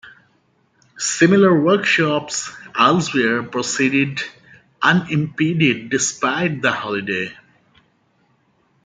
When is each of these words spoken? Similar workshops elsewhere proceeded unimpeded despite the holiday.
Similar 0.97 1.61
workshops 1.61 2.51
elsewhere 2.75 3.43
proceeded 3.43 4.19
unimpeded 4.81 5.91
despite 5.91 6.63
the 6.63 6.71
holiday. 6.71 7.37